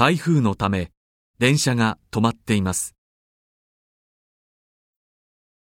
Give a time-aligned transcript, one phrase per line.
[0.00, 0.92] 台風のため
[1.38, 2.94] 電車が止まっています。